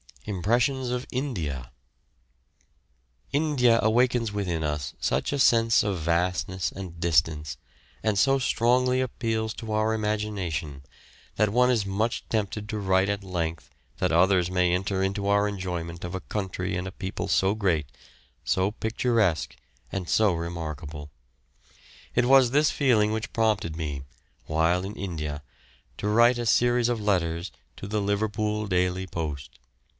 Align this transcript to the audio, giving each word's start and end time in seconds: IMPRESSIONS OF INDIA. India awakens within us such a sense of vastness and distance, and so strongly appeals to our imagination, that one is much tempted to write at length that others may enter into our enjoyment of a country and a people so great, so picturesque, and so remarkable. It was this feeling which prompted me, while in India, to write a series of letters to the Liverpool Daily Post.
IMPRESSIONS 0.25 0.89
OF 0.91 1.05
INDIA. 1.11 1.71
India 3.33 3.79
awakens 3.83 4.31
within 4.31 4.63
us 4.63 4.93
such 4.99 5.31
a 5.33 5.37
sense 5.39 5.83
of 5.83 5.99
vastness 5.99 6.71
and 6.71 6.99
distance, 6.99 7.57
and 8.01 8.17
so 8.17 8.39
strongly 8.39 9.01
appeals 9.01 9.53
to 9.53 9.71
our 9.71 9.93
imagination, 9.93 10.83
that 11.35 11.49
one 11.49 11.69
is 11.69 11.85
much 11.85 12.27
tempted 12.29 12.69
to 12.69 12.79
write 12.79 13.09
at 13.09 13.23
length 13.23 13.69
that 13.97 14.11
others 14.11 14.49
may 14.49 14.73
enter 14.73 15.03
into 15.03 15.27
our 15.27 15.47
enjoyment 15.47 16.03
of 16.03 16.15
a 16.15 16.19
country 16.21 16.75
and 16.75 16.87
a 16.87 16.91
people 16.91 17.27
so 17.27 17.53
great, 17.53 17.85
so 18.43 18.71
picturesque, 18.71 19.55
and 19.91 20.07
so 20.09 20.33
remarkable. 20.33 21.11
It 22.15 22.25
was 22.25 22.51
this 22.51 22.71
feeling 22.71 23.11
which 23.11 23.33
prompted 23.33 23.75
me, 23.75 24.03
while 24.45 24.83
in 24.83 24.95
India, 24.95 25.43
to 25.97 26.07
write 26.07 26.37
a 26.39 26.45
series 26.45 26.89
of 26.89 27.01
letters 27.01 27.51
to 27.77 27.87
the 27.87 28.01
Liverpool 28.01 28.67
Daily 28.67 29.05
Post. 29.05 29.57